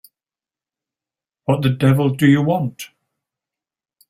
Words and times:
What 1.45 1.61
the 1.61 1.69
devil 1.69 2.09
do 2.09 2.25
you 2.27 2.41
want? 2.41 2.89